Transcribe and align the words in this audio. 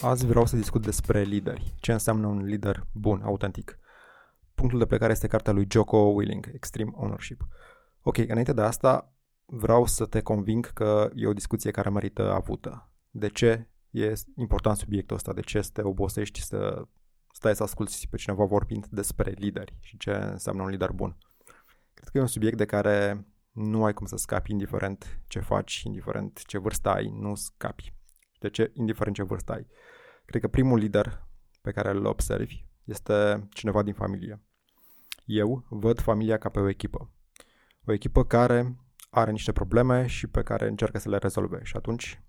Azi 0.00 0.26
vreau 0.26 0.46
să 0.46 0.56
discut 0.56 0.82
despre 0.82 1.22
lideri. 1.22 1.74
Ce 1.80 1.92
înseamnă 1.92 2.26
un 2.26 2.44
lider 2.44 2.86
bun, 2.92 3.22
autentic. 3.22 3.78
Punctul 4.54 4.78
de 4.78 4.86
plecare 4.86 5.12
este 5.12 5.26
cartea 5.26 5.52
lui 5.52 5.66
Jocko 5.70 5.96
Willing, 5.96 6.50
Extreme 6.54 6.90
Ownership. 6.94 7.46
Ok, 8.02 8.16
înainte 8.16 8.52
de 8.52 8.60
asta 8.60 9.12
vreau 9.44 9.86
să 9.86 10.06
te 10.06 10.20
conving 10.20 10.72
că 10.72 11.10
e 11.14 11.26
o 11.26 11.32
discuție 11.32 11.70
care 11.70 11.90
merită 11.90 12.32
avută. 12.32 12.90
De 13.10 13.28
ce 13.28 13.68
e 13.90 14.12
important 14.36 14.76
subiectul 14.76 15.16
ăsta? 15.16 15.32
De 15.32 15.40
ce 15.40 15.60
să 15.60 15.70
te 15.72 15.82
obosești 15.82 16.42
să 16.42 16.86
stai 17.32 17.56
să 17.56 17.62
asculti 17.62 18.06
pe 18.10 18.16
cineva 18.16 18.44
vorbind 18.44 18.86
despre 18.86 19.30
lideri 19.30 19.76
și 19.80 19.96
ce 19.96 20.10
înseamnă 20.10 20.62
un 20.62 20.68
lider 20.68 20.90
bun? 20.90 21.16
Cred 21.94 22.08
că 22.08 22.18
e 22.18 22.20
un 22.20 22.26
subiect 22.26 22.56
de 22.56 22.64
care 22.64 23.26
nu 23.50 23.84
ai 23.84 23.94
cum 23.94 24.06
să 24.06 24.16
scapi 24.16 24.50
indiferent 24.50 25.20
ce 25.26 25.40
faci, 25.40 25.82
indiferent 25.84 26.42
ce 26.46 26.58
vârstă 26.58 26.88
ai, 26.88 27.08
nu 27.20 27.34
scapi. 27.34 27.96
De 28.38 28.50
ce? 28.50 28.70
Indiferent 28.74 29.16
ce 29.16 29.22
vârstă 29.22 29.52
ai. 29.52 29.66
Cred 30.24 30.40
că 30.40 30.48
primul 30.48 30.78
lider 30.78 31.26
pe 31.60 31.70
care 31.70 31.90
îl 31.90 32.04
observi 32.04 32.64
este 32.84 33.48
cineva 33.52 33.82
din 33.82 33.94
familie. 33.94 34.42
Eu 35.24 35.66
văd 35.68 36.00
familia 36.00 36.38
ca 36.38 36.48
pe 36.48 36.58
o 36.58 36.68
echipă. 36.68 37.10
O 37.84 37.92
echipă 37.92 38.24
care 38.24 38.76
are 39.10 39.30
niște 39.30 39.52
probleme 39.52 40.06
și 40.06 40.26
pe 40.26 40.42
care 40.42 40.68
încearcă 40.68 40.98
să 40.98 41.08
le 41.08 41.16
rezolve. 41.16 41.60
Și 41.62 41.76
atunci, 41.76 42.22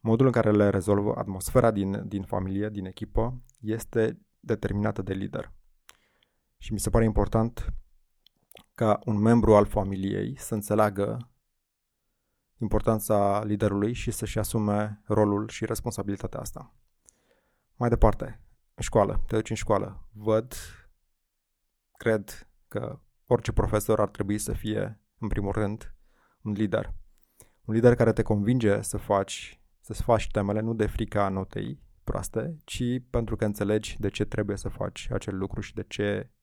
modul 0.00 0.26
în 0.26 0.32
care 0.32 0.50
le 0.50 0.68
rezolvă 0.68 1.14
atmosfera 1.16 1.70
din, 1.70 2.08
din 2.08 2.22
familie, 2.22 2.68
din 2.68 2.84
echipă, 2.84 3.42
este 3.60 4.18
determinată 4.40 5.02
de 5.02 5.12
lider. 5.12 5.52
Și 6.58 6.72
mi 6.72 6.80
se 6.80 6.90
pare 6.90 7.04
important 7.04 7.74
ca 8.74 8.98
un 9.04 9.18
membru 9.18 9.54
al 9.54 9.66
familiei 9.66 10.38
să 10.38 10.54
înțeleagă 10.54 11.33
importanța 12.64 13.44
liderului 13.44 13.92
și 13.92 14.10
să-și 14.10 14.38
asume 14.38 15.02
rolul 15.06 15.48
și 15.48 15.64
responsabilitatea 15.64 16.40
asta. 16.40 16.74
Mai 17.76 17.88
departe, 17.88 18.40
în 18.74 18.82
școală, 18.82 19.22
te 19.26 19.36
duci 19.36 19.50
în 19.50 19.56
școală, 19.56 20.08
văd, 20.12 20.54
cred 21.96 22.48
că 22.68 23.00
orice 23.26 23.52
profesor 23.52 24.00
ar 24.00 24.08
trebui 24.08 24.38
să 24.38 24.52
fie, 24.52 25.00
în 25.18 25.28
primul 25.28 25.52
rând, 25.52 25.94
un 26.42 26.52
lider. 26.52 26.94
Un 27.64 27.74
lider 27.74 27.94
care 27.94 28.12
te 28.12 28.22
convinge 28.22 28.80
să 28.80 28.96
faci, 28.96 29.60
să 29.80 29.92
faci 29.92 30.30
temele 30.30 30.60
nu 30.60 30.74
de 30.74 30.86
frica 30.86 31.28
notei 31.28 31.82
proaste, 32.04 32.56
ci 32.64 32.82
pentru 33.10 33.36
că 33.36 33.44
înțelegi 33.44 33.96
de 33.98 34.08
ce 34.08 34.24
trebuie 34.24 34.56
să 34.56 34.68
faci 34.68 35.08
acel 35.12 35.36
lucru 35.36 35.60
și 35.60 35.74
de 35.74 35.84
ce 35.88 36.02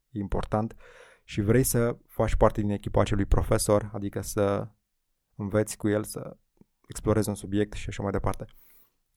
e 0.09 0.19
important 0.19 0.75
și 1.23 1.42
vrei 1.42 1.64
să 1.64 1.97
faci 2.08 2.36
parte 2.36 2.61
din 2.61 2.69
echipa 2.69 3.02
acelui 3.02 3.25
profesor, 3.25 3.89
adică 3.94 4.22
să 4.22 4.67
înveți 5.36 5.78
cu 5.78 5.88
el 5.88 6.04
să 6.04 6.38
explorezi 6.88 7.30
un 7.30 7.36
subiect 7.36 7.74
și 7.74 7.90
așa 7.90 8.04
mai 8.04 8.12
departe. 8.12 8.46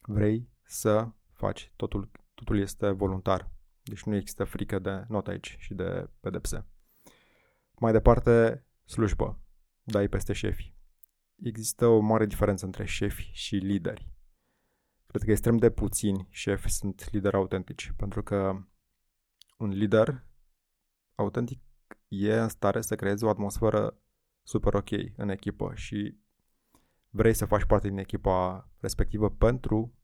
Vrei 0.00 0.48
să 0.62 1.08
faci, 1.32 1.72
totul, 1.76 2.10
totul 2.34 2.58
este 2.58 2.90
voluntar. 2.90 3.50
Deci 3.82 4.02
nu 4.02 4.14
există 4.14 4.44
frică 4.44 4.78
de 4.78 5.04
not 5.08 5.28
aici 5.28 5.56
și 5.58 5.74
de 5.74 6.10
pedepse. 6.20 6.66
Mai 7.78 7.92
departe, 7.92 8.66
slujbă. 8.84 9.40
Dai 9.82 10.08
peste 10.08 10.32
șefi. 10.32 10.74
Există 11.42 11.86
o 11.86 12.00
mare 12.00 12.26
diferență 12.26 12.64
între 12.64 12.84
șefi 12.84 13.30
și 13.32 13.56
lideri. 13.56 14.12
Cred 15.06 15.22
că 15.22 15.30
extrem 15.30 15.56
de 15.56 15.70
puțini 15.70 16.26
șefi 16.30 16.68
sunt 16.68 17.10
lideri 17.10 17.36
autentici, 17.36 17.92
pentru 17.96 18.22
că 18.22 18.66
un 19.58 19.68
lider 19.68 20.26
autentic 21.14 21.62
e 22.08 22.34
în 22.34 22.48
stare 22.48 22.80
să 22.80 22.94
creeze 22.94 23.24
o 23.24 23.28
atmosferă 23.28 23.98
super 24.44 24.74
ok 24.74 24.90
în 25.16 25.28
echipă 25.28 25.74
și 25.74 26.18
vrei 27.10 27.34
să 27.34 27.46
faci 27.46 27.64
parte 27.64 27.88
din 27.88 27.98
echipa 27.98 28.68
respectivă 28.78 29.30
pentru 29.30 29.94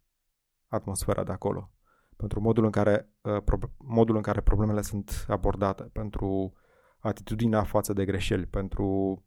atmosfera 0.68 1.24
de 1.24 1.32
acolo, 1.32 1.72
pentru 2.16 2.40
modul 2.40 2.64
în 2.64 2.70
care, 2.70 3.14
uh, 3.20 3.42
pro- 3.44 3.74
modul 3.78 4.16
în 4.16 4.22
care 4.22 4.40
problemele 4.40 4.82
sunt 4.82 5.24
abordate, 5.28 5.82
pentru 5.82 6.52
atitudinea 6.98 7.62
față 7.62 7.92
de 7.92 8.04
greșeli, 8.04 8.46
pentru 8.46 9.18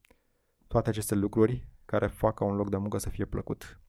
toate 0.67 0.89
aceste 0.89 1.15
lucruri 1.15 1.67
care 1.85 2.07
fac 2.07 2.35
ca 2.35 2.45
un 2.45 2.55
loc 2.55 2.69
de 2.69 2.77
muncă 2.77 2.97
să 2.97 3.09
fie 3.09 3.25
plăcut. 3.25 3.81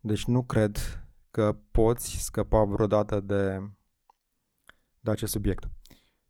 Deci 0.00 0.24
nu 0.24 0.42
cred 0.42 0.76
că 1.30 1.56
poți 1.70 2.24
scăpa 2.24 2.64
vreodată 2.64 3.20
de, 3.20 3.70
de 5.00 5.10
acest 5.10 5.32
subiect 5.32 5.68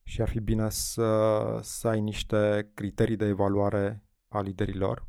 și 0.07 0.21
ar 0.21 0.29
fi 0.29 0.41
bine 0.41 0.71
să, 0.71 1.59
să 1.63 1.89
ai 1.89 2.01
niște 2.01 2.71
criterii 2.75 3.17
de 3.17 3.25
evaluare 3.25 4.05
a 4.29 4.41
liderilor, 4.41 5.07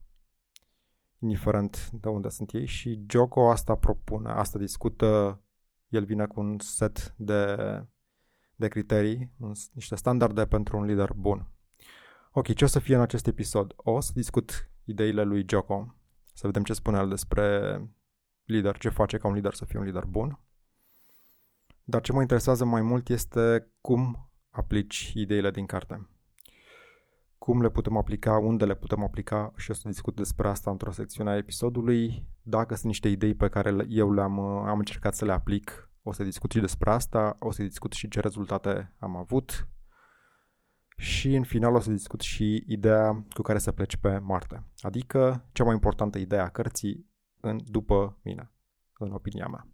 indiferent 1.19 1.89
de 1.91 2.09
unde 2.09 2.29
sunt 2.29 2.51
ei 2.51 2.65
și 2.65 3.05
Joko 3.09 3.49
asta 3.49 3.75
propune, 3.75 4.29
asta 4.29 4.59
discută, 4.59 5.41
el 5.87 6.05
vine 6.05 6.25
cu 6.25 6.39
un 6.39 6.59
set 6.59 7.13
de, 7.17 7.55
de 8.55 8.67
criterii, 8.67 9.31
un, 9.39 9.51
niște 9.73 9.95
standarde 9.95 10.45
pentru 10.45 10.77
un 10.77 10.85
lider 10.85 11.13
bun. 11.13 11.51
Ok, 12.31 12.53
ce 12.53 12.63
o 12.63 12.67
să 12.67 12.79
fie 12.79 12.95
în 12.95 13.01
acest 13.01 13.27
episod? 13.27 13.73
O 13.75 13.99
să 13.99 14.11
discut 14.15 14.71
ideile 14.83 15.23
lui 15.23 15.45
Joko, 15.49 15.95
să 16.33 16.45
vedem 16.45 16.63
ce 16.63 16.73
spune 16.73 16.97
el 16.97 17.09
despre 17.09 17.79
lider, 18.43 18.77
ce 18.77 18.89
face 18.89 19.17
ca 19.17 19.27
un 19.27 19.33
lider 19.33 19.53
să 19.53 19.65
fie 19.65 19.79
un 19.79 19.85
lider 19.85 20.05
bun. 20.05 20.39
Dar 21.83 22.01
ce 22.01 22.11
mă 22.11 22.21
interesează 22.21 22.65
mai 22.65 22.81
mult 22.81 23.09
este 23.09 23.71
cum 23.81 24.26
aplici 24.57 25.11
ideile 25.15 25.51
din 25.51 25.65
carte. 25.65 26.07
Cum 27.37 27.61
le 27.61 27.69
putem 27.69 27.97
aplica, 27.97 28.37
unde 28.37 28.65
le 28.65 28.75
putem 28.75 29.03
aplica 29.03 29.53
și 29.55 29.71
o 29.71 29.73
să 29.73 29.87
discut 29.87 30.15
despre 30.15 30.47
asta 30.47 30.71
într-o 30.71 30.91
secțiune 30.91 31.29
a 31.29 31.37
episodului. 31.37 32.27
Dacă 32.41 32.73
sunt 32.73 32.87
niște 32.87 33.07
idei 33.07 33.35
pe 33.35 33.49
care 33.49 33.85
eu 33.89 34.13
le-am 34.13 34.39
am 34.39 34.77
încercat 34.77 35.15
să 35.15 35.25
le 35.25 35.31
aplic, 35.31 35.91
o 36.01 36.11
să 36.11 36.23
discut 36.23 36.51
și 36.51 36.59
despre 36.59 36.89
asta, 36.89 37.35
o 37.39 37.51
să 37.51 37.63
discut 37.63 37.93
și 37.93 38.07
ce 38.07 38.19
rezultate 38.19 38.93
am 38.99 39.15
avut 39.15 39.67
și 40.97 41.35
în 41.35 41.43
final 41.43 41.75
o 41.75 41.79
să 41.79 41.91
discut 41.91 42.21
și 42.21 42.63
ideea 42.67 43.25
cu 43.33 43.41
care 43.41 43.59
să 43.59 43.71
pleci 43.71 43.97
pe 43.97 44.17
Marte. 44.17 44.63
Adică 44.79 45.45
cea 45.51 45.63
mai 45.63 45.73
importantă 45.73 46.17
idee 46.17 46.39
a 46.39 46.49
cărții 46.49 47.09
în, 47.39 47.59
după 47.65 48.19
mine, 48.23 48.51
în 48.97 49.11
opinia 49.11 49.47
mea. 49.47 49.67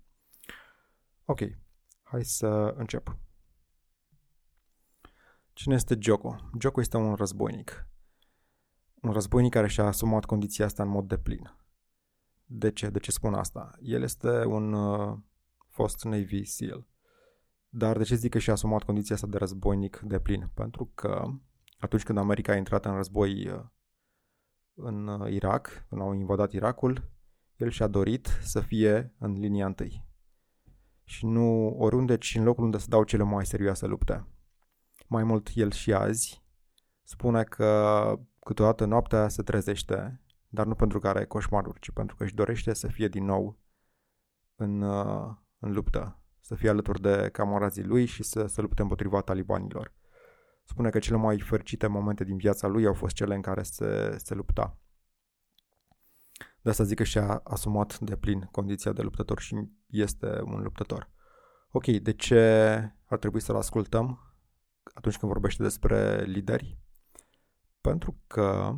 Ok, 1.26 1.40
hai 2.02 2.24
să 2.24 2.74
încep. 2.78 3.18
Cine 5.54 5.74
este 5.74 5.98
Joko? 6.00 6.36
Joko 6.60 6.80
este 6.80 6.98
un 6.98 7.14
războinic. 7.14 7.88
Un 9.02 9.12
războinic 9.12 9.52
care 9.52 9.68
și-a 9.68 9.86
asumat 9.86 10.26
condiția 10.26 10.66
asta 10.66 10.84
în 10.84 10.90
mod 10.90 11.08
deplin. 11.08 11.58
De 12.46 12.72
ce? 12.72 12.90
De 12.90 13.00
ce 13.00 13.12
spun 13.12 13.34
asta? 13.34 13.72
El 13.82 14.02
este 14.02 14.46
un 14.46 14.74
uh, 14.74 15.18
fost 15.68 16.04
Navy 16.04 16.44
SEAL. 16.44 16.88
Dar 17.70 17.98
de 17.98 18.04
ce 18.04 18.16
zic 18.16 18.32
că 18.32 18.40
și-a 18.40 18.54
asumat 18.54 18.84
condiția 18.84 19.16
asta 19.16 19.28
de 19.28 19.38
războinic 19.38 20.00
de 20.00 20.20
plin? 20.20 20.50
Pentru 20.54 20.92
că 20.96 21.26
atunci 21.80 22.04
când 22.04 22.18
America 22.18 22.52
a 22.52 22.56
intrat 22.56 22.86
în 22.86 22.96
război 22.96 23.48
uh, 23.48 23.64
în 24.74 25.08
uh, 25.08 25.32
Irak, 25.32 25.86
când 25.90 26.02
au 26.02 26.14
invadat 26.14 26.52
Irakul, 26.52 27.12
el 27.56 27.70
și-a 27.70 27.88
dorit 27.88 28.28
să 28.42 28.60
fie 28.60 29.14
în 29.18 29.32
linia 29.32 29.66
întâi. 29.66 30.06
Și 31.04 31.26
nu 31.26 31.68
oriunde, 31.68 32.18
ci 32.18 32.36
în 32.36 32.44
locul 32.44 32.64
unde 32.64 32.78
se 32.78 32.86
dau 32.90 33.04
cele 33.04 33.24
mai 33.24 33.46
serioase 33.46 33.86
lupte 33.86 34.28
mai 35.08 35.24
mult 35.24 35.50
el 35.54 35.72
și 35.72 35.94
azi, 35.94 36.44
spune 37.04 37.44
că 37.44 38.20
câteodată 38.40 38.86
noaptea 38.86 39.28
se 39.28 39.42
trezește, 39.42 40.22
dar 40.48 40.66
nu 40.66 40.76
pentru 40.76 41.00
că 41.00 41.08
are 41.08 41.26
coșmaruri, 41.26 41.80
ci 41.80 41.92
pentru 41.92 42.16
că 42.16 42.24
își 42.24 42.36
dorește 42.36 42.74
să 42.74 42.88
fie 42.88 43.08
din 43.08 43.26
nou 43.26 43.60
în, 44.56 44.82
uh, 44.82 45.36
în 45.60 45.72
luptă, 45.72 46.20
să 46.42 46.56
fie 46.56 46.70
alături 46.70 47.02
de 47.02 47.30
camarazii 47.32 47.84
lui 47.84 48.06
și 48.06 48.24
să 48.24 48.46
se 48.46 48.62
lupte 48.62 48.82
împotriva 48.82 49.22
talibanilor. 49.22 49.94
Spune 50.64 50.90
că 50.90 51.00
cele 51.00 51.18
mai 51.18 51.40
fericite 51.40 51.88
momente 51.88 52.24
din 52.24 52.38
viața 52.38 52.68
lui 52.68 52.86
au 52.86 52.94
fost 52.94 53.16
cele 53.16 53.36
în 53.36 53.42
care 53.42 53.64
se, 53.64 54.16
se 54.18 54.34
lupta. 54.34 54.78
De 56.62 56.70
asta 56.70 56.84
zic 56.84 56.98
că 56.98 57.04
și-a 57.04 57.42
asumat 57.44 58.00
de 58.00 58.16
plin 58.16 58.48
condiția 58.52 58.92
de 58.92 59.02
luptător 59.02 59.40
și 59.40 59.70
este 59.88 60.42
un 60.46 60.62
luptător. 60.62 61.10
Ok, 61.72 61.86
de 61.86 62.14
ce 62.14 62.40
ar 63.06 63.18
trebui 63.18 63.40
să-l 63.40 63.56
ascultăm? 63.56 64.33
Atunci 64.94 65.18
când 65.18 65.32
vorbește 65.32 65.64
despre 65.64 66.24
lideri, 66.24 66.80
pentru 67.82 68.22
că 68.28 68.74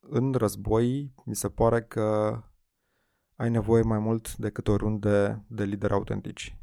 în 0.00 0.32
război 0.32 1.14
mi 1.24 1.34
se 1.34 1.50
pare 1.50 1.82
că 1.82 2.40
ai 3.36 3.50
nevoie 3.50 3.82
mai 3.82 3.98
mult 3.98 4.36
decât 4.36 4.68
oriunde 4.68 5.44
de 5.48 5.64
lideri 5.64 5.92
autentici. 5.92 6.58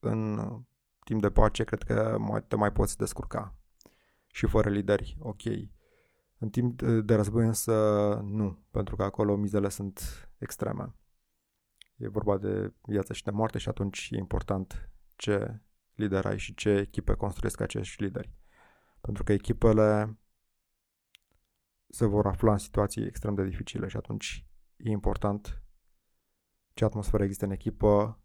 În 0.00 0.38
timp 1.04 1.20
de 1.20 1.30
pace 1.30 1.64
cred 1.64 1.82
că 1.82 2.18
te 2.48 2.56
mai 2.56 2.72
poți 2.72 2.96
descurca 2.96 3.58
și 4.26 4.46
fără 4.46 4.68
lideri, 4.68 5.16
ok. 5.20 5.42
În 6.38 6.50
timp 6.50 6.82
de 6.82 7.14
război 7.14 7.46
însă 7.46 7.72
nu, 8.24 8.66
pentru 8.70 8.96
că 8.96 9.02
acolo 9.02 9.36
mizele 9.36 9.68
sunt 9.68 10.28
extreme. 10.38 10.94
E 11.96 12.08
vorba 12.08 12.38
de 12.38 12.74
viață 12.82 13.12
și 13.12 13.24
de 13.24 13.30
moarte 13.30 13.58
și 13.58 13.68
atunci 13.68 14.08
e 14.12 14.16
important 14.16 14.90
ce 15.16 15.62
lider 15.98 16.26
ai 16.26 16.38
și 16.38 16.54
ce 16.54 16.70
echipe 16.70 17.14
construiesc 17.14 17.60
acești 17.60 18.02
lideri. 18.02 18.32
Pentru 19.00 19.24
că 19.24 19.32
echipele 19.32 20.18
se 21.88 22.06
vor 22.06 22.26
afla 22.26 22.52
în 22.52 22.58
situații 22.58 23.04
extrem 23.04 23.34
de 23.34 23.44
dificile 23.44 23.88
și 23.88 23.96
atunci 23.96 24.46
e 24.76 24.90
important 24.90 25.62
ce 26.74 26.84
atmosferă 26.84 27.22
există 27.22 27.44
în 27.44 27.50
echipă 27.50 28.20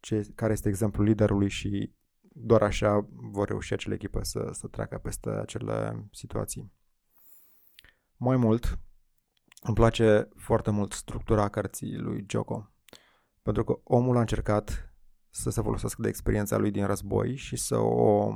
ce, 0.00 0.32
care 0.34 0.52
este 0.52 0.68
exemplul 0.68 1.06
liderului 1.06 1.48
și 1.48 1.94
doar 2.20 2.62
așa 2.62 3.08
vor 3.10 3.48
reuși 3.48 3.72
acele 3.72 3.94
echipe 3.94 4.22
să, 4.22 4.48
să 4.52 4.66
treacă 4.66 4.98
peste 4.98 5.30
acele 5.30 6.08
situații. 6.12 6.72
Mai 8.16 8.36
mult, 8.36 8.78
îmi 9.62 9.74
place 9.74 10.28
foarte 10.36 10.70
mult 10.70 10.92
structura 10.92 11.48
cărții 11.48 11.96
lui 11.96 12.26
Joko, 12.28 12.72
pentru 13.42 13.64
că 13.64 13.80
omul 13.84 14.16
a 14.16 14.20
încercat 14.20 14.89
să 15.30 15.50
se 15.50 15.62
folosească 15.62 16.02
de 16.02 16.08
experiența 16.08 16.56
lui 16.56 16.70
din 16.70 16.86
război 16.86 17.36
și 17.36 17.56
să 17.56 17.76
o 17.76 18.34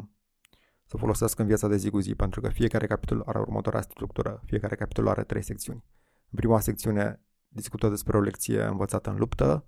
să 0.86 0.96
folosească 0.96 1.42
în 1.42 1.46
viața 1.46 1.68
de 1.68 1.76
zi 1.76 1.90
cu 1.90 2.00
zi, 2.00 2.14
pentru 2.14 2.40
că 2.40 2.48
fiecare 2.48 2.86
capitol 2.86 3.22
are 3.26 3.38
următoarea 3.38 3.80
structură, 3.80 4.42
fiecare 4.46 4.74
capitol 4.74 5.08
are 5.08 5.24
trei 5.24 5.42
secțiuni. 5.42 5.84
În 6.30 6.38
prima 6.38 6.60
secțiune 6.60 7.20
discută 7.48 7.88
despre 7.88 8.16
o 8.16 8.20
lecție 8.20 8.62
învățată 8.62 9.10
în 9.10 9.16
luptă, 9.16 9.66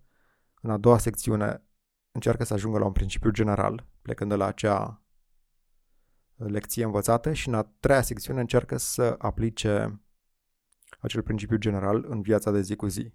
în 0.61 0.71
a 0.71 0.77
doua 0.77 0.99
secțiune 0.99 1.63
încearcă 2.11 2.45
să 2.45 2.55
ajungă 2.55 2.79
la 2.79 2.85
un 2.85 2.93
principiu 2.93 3.31
general, 3.31 3.87
plecând 4.03 4.31
de 4.31 4.37
la 4.37 4.47
acea 4.47 5.07
lecție 6.35 6.85
învățată 6.85 7.33
și 7.33 7.49
în 7.49 7.55
a 7.55 7.63
treia 7.81 8.03
secțiune 8.03 8.41
încearcă 8.41 8.77
să 8.77 9.15
aplice 9.19 10.01
acel 11.01 11.23
principiu 11.23 11.57
general 11.57 12.05
în 12.09 12.23
viața 12.23 12.51
de 12.51 12.61
zi 12.61 12.77
cu 12.77 12.87
zi. 12.87 13.13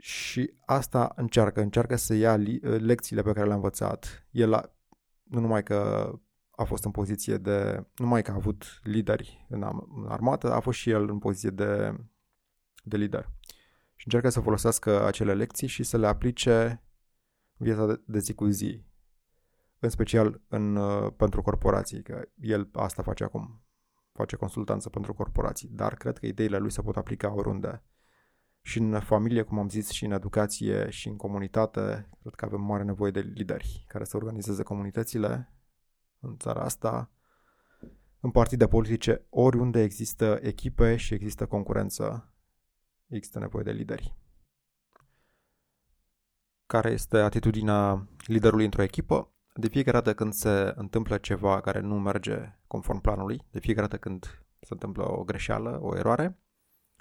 Și 0.00 0.52
asta 0.64 1.12
încearcă, 1.16 1.60
încearcă 1.60 1.96
să 1.96 2.14
ia 2.14 2.36
lecțiile 2.60 3.22
pe 3.22 3.32
care 3.32 3.46
le-a 3.46 3.54
învățat. 3.54 4.26
El 4.30 4.52
a, 4.52 4.72
nu 5.22 5.40
numai 5.40 5.62
că 5.62 6.10
a 6.50 6.64
fost 6.64 6.84
în 6.84 6.90
poziție 6.90 7.36
de, 7.36 7.74
nu 7.74 8.04
numai 8.04 8.22
că 8.22 8.30
a 8.30 8.34
avut 8.34 8.80
lideri 8.82 9.46
în, 9.48 9.62
în 9.96 10.06
armată, 10.08 10.52
a 10.52 10.60
fost 10.60 10.78
și 10.78 10.90
el 10.90 11.08
în 11.08 11.18
poziție 11.18 11.50
de, 11.50 11.96
de 12.82 12.96
lider. 12.96 13.30
Și 13.94 14.06
încearcă 14.06 14.28
să 14.28 14.40
folosească 14.40 15.06
acele 15.06 15.34
lecții 15.34 15.66
și 15.66 15.82
să 15.82 15.98
le 15.98 16.06
aplice 16.06 16.82
în 17.56 17.66
viața 17.66 17.86
de, 17.86 18.00
de 18.06 18.18
zi 18.18 18.34
cu 18.34 18.46
zi. 18.46 18.84
În 19.78 19.88
special 19.88 20.40
în, 20.48 20.76
uh, 20.76 21.12
pentru 21.16 21.42
corporații, 21.42 22.02
că 22.02 22.28
el 22.34 22.68
asta 22.72 23.02
face 23.02 23.24
acum 23.24 23.64
face 24.12 24.36
consultanță 24.36 24.88
pentru 24.88 25.14
corporații, 25.14 25.68
dar 25.68 25.94
cred 25.94 26.18
că 26.18 26.26
ideile 26.26 26.58
lui 26.58 26.70
se 26.70 26.82
pot 26.82 26.96
aplica 26.96 27.34
oriunde. 27.34 27.82
Și 28.62 28.78
în 28.78 29.00
familie, 29.00 29.42
cum 29.42 29.58
am 29.58 29.68
zis, 29.68 29.90
și 29.90 30.04
în 30.04 30.12
educație 30.12 30.90
și 30.90 31.08
în 31.08 31.16
comunitate, 31.16 32.08
cred 32.20 32.34
că 32.34 32.44
avem 32.44 32.60
mare 32.60 32.82
nevoie 32.82 33.10
de 33.10 33.20
lideri 33.20 33.84
care 33.88 34.04
să 34.04 34.16
organizeze 34.16 34.62
comunitățile 34.62 35.52
în 36.20 36.36
țara 36.36 36.60
asta, 36.60 37.10
în 38.20 38.30
partide 38.30 38.68
politice, 38.68 39.26
oriunde 39.30 39.82
există 39.82 40.38
echipe 40.42 40.96
și 40.96 41.14
există 41.14 41.46
concurență, 41.46 42.34
există 43.06 43.38
nevoie 43.38 43.64
de 43.64 43.72
lideri. 43.72 44.14
Care 46.66 46.90
este 46.90 47.18
atitudinea 47.18 48.08
liderului 48.26 48.64
într-o 48.64 48.82
echipă? 48.82 49.32
De 49.54 49.68
fiecare 49.68 49.96
dată 49.96 50.14
când 50.14 50.32
se 50.32 50.72
întâmplă 50.76 51.18
ceva 51.18 51.60
care 51.60 51.80
nu 51.80 51.98
merge 51.98 52.58
conform 52.66 53.00
planului, 53.00 53.46
de 53.50 53.58
fiecare 53.58 53.86
dată 53.86 53.98
când 54.00 54.44
se 54.60 54.72
întâmplă 54.72 55.10
o 55.10 55.24
greșeală, 55.24 55.78
o 55.82 55.96
eroare, 55.96 56.38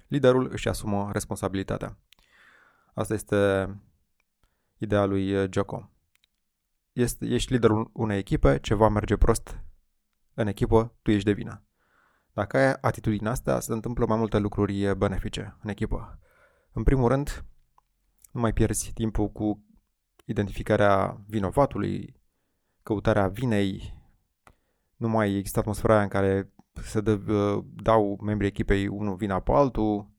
liderul 0.10 0.50
își 0.52 0.68
asumă 0.68 1.10
responsabilitatea. 1.12 1.98
Asta 2.94 3.14
este 3.14 3.70
ideea 4.78 5.06
lui 5.06 5.52
Joko. 5.54 5.90
Este, 6.92 7.26
ești 7.26 7.52
liderul 7.54 7.90
unei 7.94 8.18
echipe, 8.18 8.60
ceva 8.60 8.88
merge 8.90 9.18
prost 9.18 9.64
în 10.34 10.48
echipă, 10.48 10.94
tu 11.02 11.12
ești 11.12 11.26
de 11.26 11.32
vină. 11.32 11.64
Dacă 12.34 12.58
ai 12.58 12.78
atitudinea 12.82 13.32
asta, 13.32 13.60
se 13.60 13.74
întâmplă 13.74 14.06
mai 14.06 14.18
multe 14.18 14.38
lucruri 14.38 14.96
benefice 14.96 15.58
în 15.64 15.70
echipă. 15.70 16.20
În 16.72 16.84
primul 16.84 17.08
rând, 17.08 17.46
nu 18.32 18.42
mai 18.42 18.54
pierzi 18.54 18.94
timpul 18.94 19.30
cu 19.30 19.64
identificarea 20.26 21.22
vinovatului, 21.28 22.16
căutarea 22.84 23.28
vinei, 23.28 23.98
nu 24.96 25.08
mai 25.08 25.34
există 25.36 25.60
atmosfera 25.60 25.94
aia 25.94 26.04
în 26.04 26.10
care 26.10 26.54
se 26.74 27.02
dă, 27.02 27.12
uh, 27.12 27.66
dau 27.74 28.20
membrii 28.22 28.50
echipei 28.50 28.88
unul 28.88 29.16
vina 29.16 29.40
pe 29.40 29.52
altul, 29.52 30.10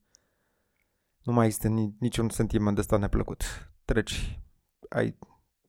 nu 1.22 1.32
mai 1.32 1.46
există 1.46 1.68
niciun 1.98 2.28
sentiment 2.28 2.74
de 2.74 2.80
ăsta 2.80 2.96
neplăcut. 2.96 3.70
Treci, 3.84 4.40
ai 4.88 5.18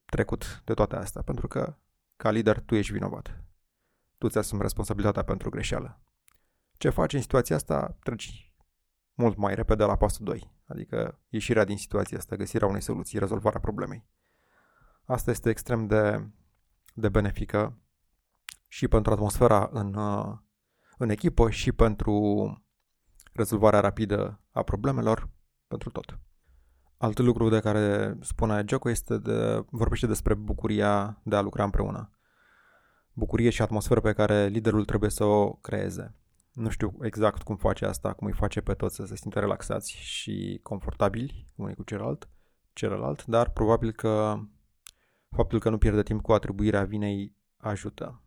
trecut 0.06 0.62
de 0.66 0.74
toate 0.74 0.96
astea, 0.96 1.22
pentru 1.22 1.48
că 1.48 1.78
ca 2.16 2.32
lider 2.32 2.60
tu 2.60 2.76
ești 2.76 2.92
vinovat. 2.92 3.44
Tu 4.18 4.30
ți 4.30 4.38
asumi 4.38 4.62
responsabilitatea 4.62 5.24
pentru 5.24 5.50
greșeală. 5.50 6.02
Ce 6.78 6.90
faci 6.90 7.14
în 7.14 7.22
situația 7.22 7.56
asta? 7.56 7.98
Treci 8.04 8.54
mult 9.14 9.38
mai 9.38 9.56
repede 9.56 9.84
la 9.84 9.96
pasul 9.96 10.26
2, 10.26 10.52
adică 10.66 11.20
ieșirea 11.30 11.64
din 11.64 11.78
situația 11.78 12.18
asta, 12.18 12.36
găsirea 12.36 12.68
unei 12.68 12.82
soluții, 12.82 13.20
rezolvarea 13.20 13.60
problemei. 13.60 14.06
Asta 15.06 15.32
este 15.32 15.50
extrem 15.50 15.88
de 15.88 16.30
de 16.94 17.10
benefică 17.10 17.78
și 18.68 18.88
pentru 18.88 19.12
atmosfera 19.12 19.70
în, 19.72 19.94
uh, 19.94 20.38
în 21.02 21.10
echipă 21.10 21.50
și 21.50 21.72
pentru 21.72 22.16
rezolvarea 23.34 23.80
rapidă 23.80 24.42
a 24.52 24.64
problemelor, 24.64 25.30
pentru 25.68 25.90
tot. 25.90 26.20
Alt 26.98 27.20
lucru 27.20 27.50
de 27.50 27.60
care 27.60 28.18
spune 28.22 28.64
Joko 28.68 28.90
este 28.90 29.18
de, 29.18 29.64
vorbește 29.70 30.08
despre 30.08 30.34
bucuria 30.34 31.22
de 31.24 31.36
a 31.36 31.42
lucra 31.42 31.64
împreună. 31.64 32.10
Bucurie 33.14 33.50
și 33.50 33.62
atmosferă 33.62 34.00
pe 34.00 34.14
care 34.14 34.48
liderul 34.48 34.86
trebuie 34.86 35.10
să 35.10 35.24
o 35.24 35.54
creeze. 35.54 36.16
Nu 36.54 36.70
știu 36.70 36.98
exact 37.02 37.42
cum 37.44 37.56
face 37.56 37.86
asta, 37.86 38.14
cum 38.14 38.28
îi 38.28 38.34
face 38.34 38.62
pe 38.62 38.74
toți 38.74 38.96
să 38.96 39.06
se 39.06 39.16
simtă 39.16 39.40
relaxați 39.40 39.92
și 39.92 40.60
confortabili 40.64 41.48
unii 41.56 41.76
cu 41.76 41.84
celălalt, 41.84 42.30
celălalt, 42.74 43.26
dar 43.26 43.50
probabil 43.50 43.92
că 43.92 44.40
Faptul 45.36 45.60
că 45.60 45.70
nu 45.70 45.78
pierde 45.78 46.04
timp 46.04 46.22
cu 46.22 46.32
atribuirea 46.32 46.84
vinei 46.84 47.36
ajută. 47.58 48.22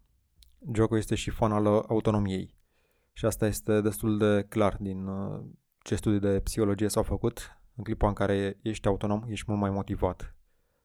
Jocul 0.73 0.97
este 0.97 1.15
și 1.15 1.31
fan 1.31 1.53
al 1.53 1.67
autonomiei. 1.67 2.54
Și 3.17 3.27
asta 3.27 3.47
este 3.47 3.81
destul 3.81 4.19
de 4.19 4.47
clar 4.49 4.77
din 4.81 5.07
uh, 5.07 5.45
ce 5.79 5.95
studii 5.95 6.21
de 6.21 6.41
psihologie 6.41 6.89
s-au 6.89 7.03
făcut. 7.03 7.59
În 7.77 7.85
clipa 7.85 8.09
în 8.09 8.15
care 8.15 8.59
ești 8.63 8.87
autonom, 8.87 9.25
ești 9.29 9.45
mult 9.49 9.61
mai 9.61 9.71
motivat 9.71 10.37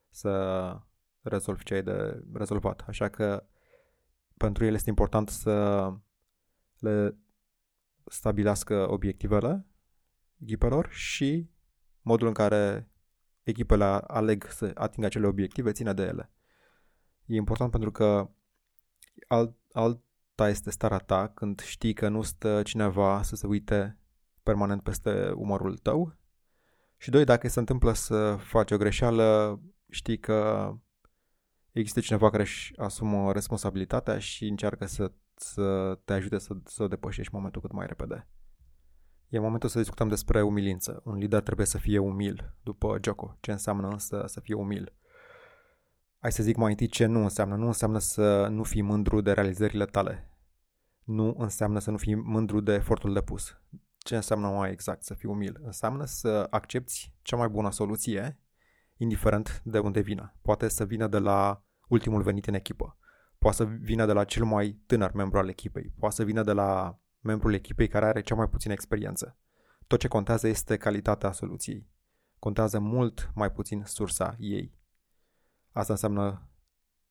să 0.09 0.75
rezolvi 1.21 1.63
ce 1.63 1.73
ai 1.73 1.83
de 1.83 2.23
rezolvat. 2.33 2.83
Așa 2.87 3.09
că 3.09 3.47
pentru 4.37 4.65
el 4.65 4.73
este 4.73 4.89
important 4.89 5.29
să 5.29 5.87
le 6.79 7.17
stabilească 8.05 8.89
obiectivele 8.89 9.65
echipelor 10.37 10.89
și 10.89 11.49
modul 12.01 12.27
în 12.27 12.33
care 12.33 12.89
echipele 13.43 13.83
aleg 13.83 14.45
să 14.49 14.71
atingă 14.73 15.05
acele 15.05 15.27
obiective, 15.27 15.71
ține 15.71 15.93
de 15.93 16.03
ele. 16.03 16.31
E 17.25 17.35
important 17.35 17.71
pentru 17.71 17.91
că 17.91 18.29
alt, 19.73 20.03
alta 20.39 20.51
este 20.51 20.71
starea 20.71 20.97
ta 20.97 21.27
când 21.27 21.59
știi 21.59 21.93
că 21.93 22.07
nu 22.07 22.21
stă 22.21 22.61
cineva 22.63 23.21
să 23.21 23.35
se 23.35 23.47
uite 23.47 23.97
permanent 24.43 24.81
peste 24.81 25.31
umărul 25.35 25.77
tău 25.77 26.17
și 26.97 27.09
doi, 27.09 27.23
dacă 27.23 27.47
se 27.47 27.59
întâmplă 27.59 27.93
să 27.93 28.35
faci 28.39 28.71
o 28.71 28.77
greșeală, 28.77 29.59
știi 29.89 30.19
că 30.19 30.71
există 31.71 31.99
cineva 31.99 32.29
care 32.29 32.41
își 32.41 32.73
asumă 32.77 33.31
responsabilitatea 33.31 34.19
și 34.19 34.47
încearcă 34.47 34.85
să, 34.85 35.11
să 35.35 35.99
te 36.05 36.13
ajute 36.13 36.37
să, 36.37 36.55
să 36.63 36.83
o 36.83 36.87
depășești 36.87 37.33
momentul 37.33 37.61
cât 37.61 37.71
mai 37.71 37.87
repede. 37.87 38.27
E 39.29 39.39
momentul 39.39 39.69
să 39.69 39.79
discutăm 39.79 40.07
despre 40.07 40.41
umilință. 40.41 41.01
Un 41.03 41.15
lider 41.15 41.41
trebuie 41.41 41.65
să 41.65 41.77
fie 41.77 41.97
umil, 41.97 42.53
după 42.63 42.97
Joko. 43.03 43.37
Ce 43.39 43.51
înseamnă 43.51 43.87
însă 43.87 44.23
să 44.27 44.39
fie 44.39 44.55
umil? 44.55 44.93
Hai 46.19 46.31
să 46.31 46.43
zic 46.43 46.55
mai 46.55 46.71
întâi 46.71 46.87
ce 46.87 47.05
nu 47.05 47.21
înseamnă. 47.21 47.55
Nu 47.55 47.65
înseamnă 47.65 47.99
să 47.99 48.47
nu 48.47 48.63
fii 48.63 48.81
mândru 48.81 49.21
de 49.21 49.31
realizările 49.31 49.85
tale. 49.85 50.28
Nu 51.09 51.35
înseamnă 51.37 51.79
să 51.79 51.91
nu 51.91 51.97
fii 51.97 52.15
mândru 52.15 52.59
de 52.59 52.73
efortul 52.73 53.13
depus. 53.13 53.57
Ce 53.97 54.15
înseamnă 54.15 54.47
mai 54.47 54.71
exact 54.71 55.03
să 55.03 55.13
fii 55.13 55.29
umil? 55.29 55.59
Înseamnă 55.63 56.05
să 56.05 56.47
accepti 56.49 57.13
cea 57.21 57.35
mai 57.35 57.47
bună 57.47 57.71
soluție, 57.71 58.39
indiferent 58.97 59.61
de 59.63 59.79
unde 59.79 59.99
vină. 59.99 60.35
Poate 60.41 60.67
să 60.67 60.85
vină 60.85 61.07
de 61.07 61.17
la 61.17 61.63
ultimul 61.87 62.21
venit 62.21 62.47
în 62.47 62.53
echipă. 62.53 62.97
Poate 63.37 63.55
să 63.55 63.63
vină 63.63 64.05
de 64.05 64.13
la 64.13 64.23
cel 64.23 64.43
mai 64.43 64.79
tânăr 64.85 65.11
membru 65.13 65.37
al 65.37 65.49
echipei. 65.49 65.93
Poate 65.99 66.15
să 66.15 66.23
vină 66.23 66.43
de 66.43 66.51
la 66.51 66.99
membrul 67.19 67.53
echipei 67.53 67.87
care 67.87 68.05
are 68.05 68.21
cea 68.21 68.35
mai 68.35 68.49
puțină 68.49 68.73
experiență. 68.73 69.37
Tot 69.87 69.99
ce 69.99 70.07
contează 70.07 70.47
este 70.47 70.77
calitatea 70.77 71.31
soluției. 71.31 71.89
Contează 72.39 72.79
mult 72.79 73.31
mai 73.35 73.51
puțin 73.51 73.83
sursa 73.85 74.35
ei. 74.39 74.73
Asta 75.71 75.93
înseamnă 75.93 76.49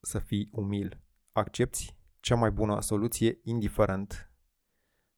să 0.01 0.19
fii 0.19 0.49
umil. 0.53 1.01
Accepti 1.33 1.98
cea 2.29 2.35
mai 2.35 2.51
bună 2.51 2.81
soluție 2.81 3.41
indiferent 3.43 4.33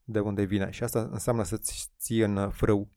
de 0.05 0.21
unde 0.21 0.43
vine. 0.43 0.71
Și 0.71 0.83
asta 0.83 1.09
înseamnă 1.11 1.43
să-ți 1.43 1.93
ții 1.99 2.21
în 2.21 2.51
frâu 2.51 2.89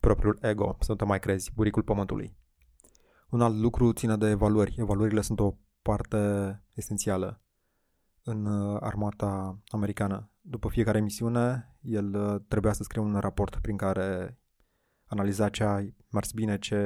propriul 0.00 0.38
ego, 0.42 0.76
să 0.80 0.90
nu 0.90 0.96
te 0.96 1.04
mai 1.04 1.18
crezi, 1.18 1.52
buricul 1.54 1.82
pământului. 1.82 2.36
Un 3.28 3.40
alt 3.40 3.56
lucru 3.56 3.92
ține 3.92 4.16
de 4.16 4.28
evaluări. 4.28 4.74
Evaluările 4.78 5.20
sunt 5.20 5.40
o 5.40 5.54
parte 5.82 6.18
esențială 6.74 7.42
în 8.22 8.46
uh, 8.46 8.76
armata 8.80 9.58
americană. 9.68 10.30
După 10.40 10.68
fiecare 10.68 11.00
misiune, 11.00 11.76
el 11.80 12.14
uh, 12.14 12.40
trebuia 12.48 12.72
să 12.72 12.82
scrie 12.82 13.02
un 13.02 13.18
raport 13.18 13.56
prin 13.56 13.76
care 13.76 14.38
analiza 15.04 15.48
ce 15.48 15.64
a 15.64 15.80
mers 16.10 16.32
bine, 16.32 16.58
ce 16.58 16.76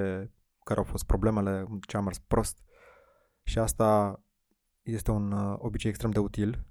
care 0.65 0.79
au 0.79 0.85
fost 0.85 1.05
problemele, 1.05 1.67
ce 1.87 1.97
a 1.97 2.01
mers 2.01 2.19
prost. 2.19 2.65
Și 3.43 3.59
asta 3.59 4.21
este 4.87 5.11
un 5.11 5.33
uh, 5.33 5.57
obicei 5.59 5.91
extrem 5.91 6.11
de 6.11 6.19
util 6.19 6.67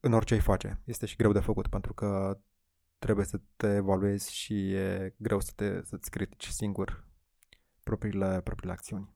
în 0.00 0.12
orice 0.12 0.34
ai 0.34 0.40
face. 0.40 0.80
Este 0.84 1.06
și 1.06 1.16
greu 1.16 1.32
de 1.32 1.40
făcut 1.40 1.68
pentru 1.68 1.94
că 1.94 2.38
trebuie 2.98 3.24
să 3.24 3.40
te 3.56 3.74
evaluezi 3.74 4.34
și 4.34 4.72
e 4.72 5.14
greu 5.16 5.40
să 5.40 5.52
te, 5.54 5.80
să-ți 5.84 6.10
critici 6.10 6.46
singur 6.46 7.08
propriile, 7.82 8.40
propriile 8.44 8.72
acțiuni. 8.72 9.14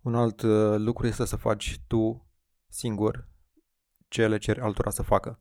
Un 0.00 0.14
alt 0.14 0.42
uh, 0.42 0.76
lucru 0.76 1.06
este 1.06 1.24
să 1.24 1.36
faci 1.36 1.80
tu 1.86 2.28
singur 2.68 3.28
ce 4.08 4.28
le 4.28 4.38
ceri 4.38 4.60
altora 4.60 4.90
să 4.90 5.02
facă. 5.02 5.40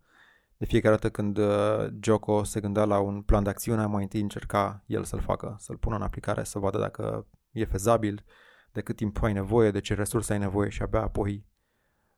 De 0.57 0.65
fiecare 0.65 0.95
dată 0.95 1.09
când 1.09 1.37
uh, 1.37 1.87
Joko 2.01 2.43
se 2.43 2.59
gândea 2.59 2.85
la 2.85 2.99
un 2.99 3.21
plan 3.21 3.43
de 3.43 3.49
acțiune, 3.49 3.85
mai 3.85 4.03
întâi 4.03 4.21
încerca 4.21 4.83
el 4.85 5.03
să-l 5.03 5.21
facă, 5.21 5.55
să-l 5.59 5.77
pună 5.77 5.95
în 5.95 6.01
aplicare, 6.01 6.43
să 6.43 6.59
vadă 6.59 6.77
dacă 6.77 7.27
e 7.51 7.65
fezabil, 7.65 8.25
de 8.71 8.81
cât 8.81 8.95
timp 8.95 9.23
ai 9.23 9.33
nevoie, 9.33 9.71
de 9.71 9.79
ce 9.79 9.93
resurse 9.93 10.33
ai 10.33 10.39
nevoie 10.39 10.69
și 10.69 10.81
abia 10.81 11.01
apoi 11.01 11.45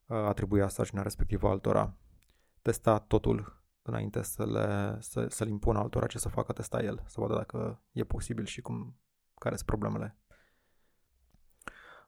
uh, 0.05 0.17
atribuia 0.17 0.67
sarcina 0.67 1.01
respectivă 1.01 1.49
altora. 1.49 1.97
Testa 2.61 2.99
totul 2.99 3.63
înainte 3.81 4.21
să 4.21 4.45
le, 4.45 4.97
să, 4.99 5.27
să-l 5.29 5.47
impună 5.47 5.79
altora 5.79 6.07
ce 6.07 6.17
să 6.17 6.29
facă, 6.29 6.53
testa 6.53 6.83
el, 6.83 7.03
să 7.07 7.19
vadă 7.19 7.33
dacă 7.33 7.83
e 7.91 8.03
posibil 8.03 8.45
și 8.45 8.61
cum, 8.61 8.99
care 9.35 9.55
sunt 9.55 9.67
problemele. 9.67 10.17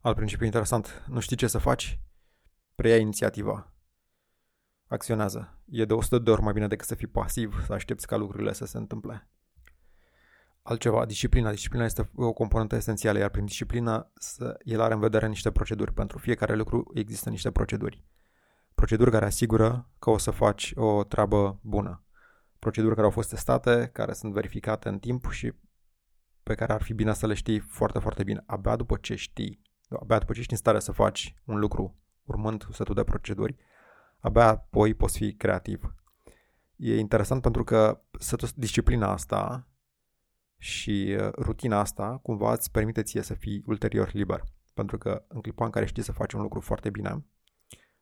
Alt 0.02 0.16
principiu 0.16 0.46
interesant, 0.46 1.04
nu 1.08 1.20
știi 1.20 1.36
ce 1.36 1.48
să 1.48 1.58
faci? 1.58 2.00
Preia 2.76 2.98
inițiativa 2.98 3.74
acționează. 4.88 5.60
E 5.66 5.86
de 5.86 5.94
100 5.94 6.20
de 6.20 6.32
ori 6.32 6.42
mai 6.42 6.54
bine 6.54 6.68
decât 6.68 6.88
să 6.88 6.96
fii 6.96 7.08
pasiv, 7.08 7.66
să 7.66 7.74
aștepți 7.74 8.08
ca 8.08 8.16
lucrurile 8.16 8.54
să 8.54 8.66
se 8.66 8.78
întâmple. 8.78 9.30
Altceva, 10.65 11.05
disciplina. 11.05 11.51
Disciplina 11.51 11.86
este 11.86 12.10
o 12.15 12.34
componentă 12.34 12.75
esențială, 12.75 13.17
iar 13.17 13.29
prin 13.29 13.46
disciplină 13.46 14.12
el 14.63 14.82
are 14.82 14.93
în 14.93 15.00
vedere 15.00 15.27
niște 15.27 15.51
proceduri. 15.51 15.93
Pentru 15.93 16.17
fiecare 16.17 16.55
lucru 16.55 16.91
există 16.93 17.29
niște 17.29 17.51
proceduri. 17.51 18.03
Proceduri 18.75 19.12
care 19.12 19.25
asigură 19.25 19.89
că 20.00 20.10
o 20.10 20.17
să 20.17 20.32
faci 20.32 20.72
o 20.75 21.03
treabă 21.03 21.60
bună. 21.62 22.03
Proceduri 22.60 22.93
care 22.93 23.05
au 23.05 23.12
fost 23.12 23.29
testate, 23.29 23.89
care 23.93 24.13
sunt 24.13 24.34
verificate 24.34 24.89
în 24.89 25.00
timp 25.00 25.32
și 25.32 25.53
pe 26.43 26.55
care 26.55 26.74
ar 26.74 26.82
fi 26.82 26.93
bine 26.93 27.13
să 27.13 27.27
le 27.27 27.34
știi 27.34 27.60
foarte, 27.60 28.00
foarte 28.00 28.24
bine. 28.24 28.43
Abia 28.46 28.75
după 28.75 28.98
ce 28.98 29.15
știi, 29.15 29.62
abia 30.00 30.20
după 30.20 30.34
ce 30.34 30.39
ești 30.39 30.51
în 30.51 30.58
stare 30.58 30.79
să 30.79 30.91
faci 30.91 31.36
un 31.43 31.60
lucru 31.60 31.96
urmând 32.24 32.67
setul 32.72 32.96
de 32.96 33.03
proceduri, 33.03 33.55
abia 34.20 34.48
apoi 34.48 34.93
poți 34.93 35.17
fi 35.17 35.34
creativ. 35.34 35.96
E 36.75 36.98
interesant 36.98 37.41
pentru 37.41 37.63
că 37.63 38.01
disciplina 38.55 39.12
asta 39.12 39.67
și 40.63 41.17
uh, 41.20 41.32
rutina 41.32 41.79
asta 41.79 42.20
cumva 42.22 42.51
îți 42.51 42.72
permite 42.72 43.03
ție 43.03 43.22
să 43.22 43.34
fii 43.34 43.63
ulterior 43.65 44.12
liber. 44.13 44.43
Pentru 44.74 44.98
că 44.98 45.25
în 45.27 45.41
clipa 45.41 45.65
în 45.65 45.72
care 45.72 45.86
știi 45.86 46.03
să 46.03 46.12
faci 46.12 46.34
un 46.34 46.41
lucru 46.41 46.60
foarte 46.60 46.89
bine, 46.89 47.25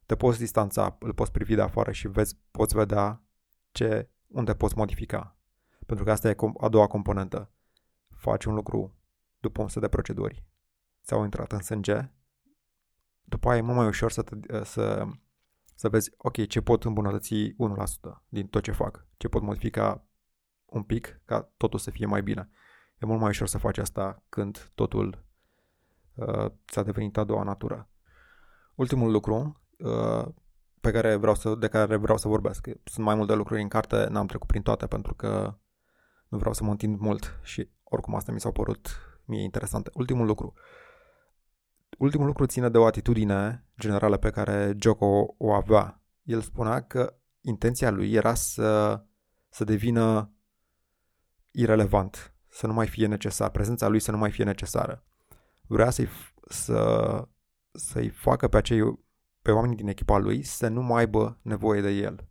te 0.05 0.15
poți 0.15 0.39
distanța, 0.39 0.95
îl 0.99 1.13
poți 1.13 1.31
privi 1.31 1.55
de 1.55 1.61
afară 1.61 1.91
și 1.91 2.07
vezi, 2.07 2.37
poți 2.51 2.75
vedea 2.75 3.23
ce, 3.71 4.09
unde 4.27 4.53
poți 4.53 4.77
modifica. 4.77 5.37
Pentru 5.85 6.05
că 6.05 6.11
asta 6.11 6.29
e 6.29 6.35
a 6.59 6.69
doua 6.69 6.87
componentă. 6.87 7.51
Faci 8.09 8.45
un 8.45 8.53
lucru 8.53 8.95
după 9.39 9.61
un 9.61 9.67
set 9.67 9.81
de 9.81 9.87
proceduri, 9.87 10.45
ți-au 11.03 11.23
intrat 11.23 11.51
în 11.51 11.61
sânge, 11.61 12.11
după 13.23 13.49
aia 13.49 13.57
e 13.57 13.61
mult 13.61 13.77
mai 13.77 13.87
ușor 13.87 14.11
să, 14.11 14.21
te, 14.21 14.35
uh, 14.53 14.63
să 14.63 15.07
să 15.75 15.89
vezi, 15.89 16.11
ok, 16.17 16.47
ce 16.47 16.61
pot 16.61 16.83
îmbunătăți 16.83 17.35
1% 17.35 18.23
din 18.27 18.47
tot 18.47 18.63
ce 18.63 18.71
fac, 18.71 19.05
ce 19.17 19.27
pot 19.27 19.41
modifica 19.41 20.05
un 20.71 20.83
pic 20.83 21.21
ca 21.25 21.51
totul 21.57 21.79
să 21.79 21.91
fie 21.91 22.05
mai 22.05 22.21
bine. 22.21 22.49
E 22.97 23.05
mult 23.05 23.19
mai 23.19 23.29
ușor 23.29 23.47
să 23.47 23.57
faci 23.57 23.77
asta 23.77 24.23
când 24.29 24.71
totul 24.75 25.25
uh, 26.13 26.45
ți-a 26.67 26.83
devenit 26.83 27.17
a 27.17 27.23
doua 27.23 27.43
natură. 27.43 27.89
Ultimul 28.75 29.11
lucru 29.11 29.61
uh, 29.77 30.27
pe 30.81 30.91
care 30.91 31.15
vreau 31.15 31.35
să, 31.35 31.55
de 31.55 31.67
care 31.67 31.95
vreau 31.95 32.17
să 32.17 32.27
vorbesc, 32.27 32.67
sunt 32.83 33.05
mai 33.05 33.15
multe 33.15 33.33
lucruri 33.33 33.61
în 33.61 33.67
carte, 33.67 34.07
n-am 34.09 34.25
trecut 34.25 34.47
prin 34.47 34.61
toate 34.61 34.87
pentru 34.87 35.13
că 35.13 35.57
nu 36.27 36.37
vreau 36.37 36.53
să 36.53 36.63
mă 36.63 36.71
întind 36.71 36.99
mult 36.99 37.39
și 37.43 37.69
oricum 37.83 38.15
asta 38.15 38.31
mi 38.31 38.39
s-au 38.39 38.51
părut 38.51 38.89
mie 39.25 39.43
interesante. 39.43 39.89
Ultimul 39.93 40.25
lucru, 40.25 40.53
uh, 40.55 40.61
ultimul 42.01 42.25
lucru 42.25 42.45
ține 42.45 42.69
de 42.69 42.77
o 42.77 42.85
atitudine 42.85 43.65
generală 43.79 44.17
pe 44.17 44.29
care 44.29 44.75
Joko 44.79 45.35
o 45.37 45.53
avea. 45.53 46.01
El 46.23 46.41
spunea 46.41 46.81
că 46.81 47.15
intenția 47.41 47.89
lui 47.91 48.13
era 48.13 48.33
să, 48.33 49.01
să 49.49 49.63
devină 49.63 50.33
irelevant, 51.51 52.35
să 52.47 52.67
nu 52.67 52.73
mai 52.73 52.87
fie 52.87 53.07
necesar, 53.07 53.49
prezența 53.49 53.87
lui 53.87 53.99
să 53.99 54.11
nu 54.11 54.17
mai 54.17 54.31
fie 54.31 54.43
necesară. 54.43 55.05
Vrea 55.61 55.89
să-i, 55.89 56.07
să, 56.47 57.27
să-i 57.71 58.09
facă 58.09 58.47
pe 58.47 58.57
acei 58.57 58.99
pe 59.41 59.51
oamenii 59.51 59.77
din 59.77 59.87
echipa 59.87 60.17
lui 60.17 60.43
să 60.43 60.67
nu 60.67 60.81
mai 60.81 60.99
aibă 60.99 61.39
nevoie 61.41 61.81
de 61.81 61.89
el. 61.89 62.29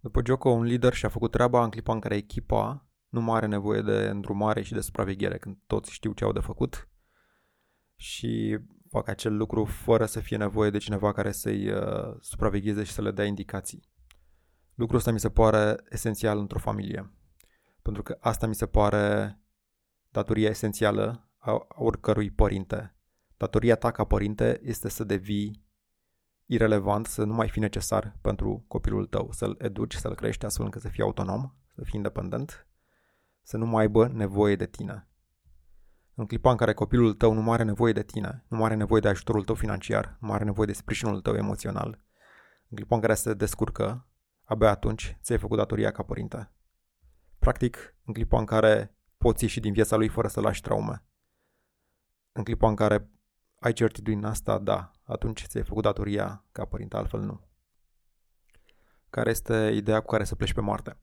După 0.00 0.20
Joko, 0.24 0.50
un 0.50 0.62
lider 0.62 0.92
și-a 0.92 1.08
făcut 1.08 1.30
treaba 1.30 1.64
în 1.64 1.70
clipa 1.70 1.92
în 1.92 2.00
care 2.00 2.16
echipa 2.16 2.86
nu 3.08 3.20
mai 3.20 3.36
are 3.36 3.46
nevoie 3.46 3.82
de 3.82 3.92
îndrumare 3.92 4.62
și 4.62 4.72
de 4.72 4.80
supraveghere, 4.80 5.38
când 5.38 5.58
toți 5.66 5.92
știu 5.92 6.12
ce 6.12 6.24
au 6.24 6.32
de 6.32 6.40
făcut 6.40 6.88
și 7.96 8.58
fac 8.88 9.08
acel 9.08 9.36
lucru 9.36 9.64
fără 9.64 10.06
să 10.06 10.20
fie 10.20 10.36
nevoie 10.36 10.70
de 10.70 10.78
cineva 10.78 11.12
care 11.12 11.32
să-i 11.32 11.70
uh, 11.70 12.16
supravegheze 12.20 12.84
și 12.84 12.92
să 12.92 13.02
le 13.02 13.10
dea 13.10 13.24
indicații. 13.24 13.82
Lucrul 14.74 14.98
ăsta 14.98 15.10
mi 15.10 15.20
se 15.20 15.30
pare 15.30 15.76
esențial 15.90 16.38
într-o 16.38 16.58
familie. 16.58 17.12
Pentru 17.82 18.02
că 18.02 18.16
asta 18.20 18.46
mi 18.46 18.54
se 18.54 18.66
pare 18.66 19.38
datoria 20.10 20.48
esențială 20.48 21.28
a 21.38 21.66
oricărui 21.68 22.30
părinte. 22.30 22.94
Datoria 23.36 23.76
ta 23.76 23.90
ca 23.90 24.04
părinte 24.04 24.60
este 24.62 24.88
să 24.88 25.04
devii 25.04 25.64
irelevant, 26.46 27.06
să 27.06 27.24
nu 27.24 27.34
mai 27.34 27.48
fi 27.48 27.58
necesar 27.58 28.16
pentru 28.20 28.64
copilul 28.68 29.06
tău, 29.06 29.32
să-l 29.32 29.56
educi, 29.58 29.94
să-l 29.94 30.14
crești 30.14 30.44
astfel 30.44 30.64
încât 30.64 30.80
să 30.80 30.88
fie 30.88 31.02
autonom, 31.02 31.52
să 31.74 31.82
fie 31.84 31.96
independent, 31.96 32.66
să 33.42 33.56
nu 33.56 33.66
mai 33.66 33.80
aibă 33.80 34.08
nevoie 34.08 34.56
de 34.56 34.66
tine. 34.66 35.06
În 36.14 36.26
clipa 36.26 36.50
în 36.50 36.56
care 36.56 36.72
copilul 36.72 37.14
tău 37.14 37.32
nu 37.32 37.42
mai 37.42 37.54
are 37.54 37.62
nevoie 37.62 37.92
de 37.92 38.02
tine, 38.02 38.44
nu 38.48 38.56
mai 38.56 38.66
are 38.66 38.74
nevoie 38.74 39.00
de 39.00 39.08
ajutorul 39.08 39.44
tău 39.44 39.54
financiar, 39.54 40.16
nu 40.20 40.26
mai 40.26 40.36
are 40.36 40.44
nevoie 40.44 40.66
de 40.66 40.72
sprijinul 40.72 41.20
tău 41.20 41.34
emoțional, 41.34 42.04
în 42.68 42.76
clipa 42.76 42.94
în 42.94 43.00
care 43.00 43.14
se 43.14 43.34
descurcă, 43.34 44.06
abia 44.44 44.70
atunci 44.70 45.18
ți-ai 45.22 45.38
făcut 45.38 45.56
datoria 45.56 45.90
ca 45.90 46.02
părinte. 46.02 46.52
Practic, 47.42 47.94
în 48.04 48.12
clipa 48.12 48.38
în 48.38 48.44
care 48.44 48.94
poți 49.16 49.42
ieși 49.42 49.60
din 49.60 49.72
viața 49.72 49.96
lui 49.96 50.08
fără 50.08 50.28
să 50.28 50.40
lași 50.40 50.60
traume. 50.60 51.04
În 52.32 52.44
clipa 52.44 52.68
în 52.68 52.74
care 52.74 53.10
ai 53.58 53.72
certitudinea 53.72 54.28
asta, 54.28 54.58
da, 54.58 54.92
atunci 55.02 55.44
ți-ai 55.46 55.64
făcut 55.64 55.82
datoria 55.82 56.44
ca 56.52 56.64
părinte, 56.64 56.96
altfel 56.96 57.20
nu. 57.20 57.40
Care 59.10 59.30
este 59.30 59.72
ideea 59.74 60.00
cu 60.00 60.06
care 60.06 60.24
să 60.24 60.34
pleci 60.34 60.52
pe 60.52 60.60
Marte? 60.60 60.96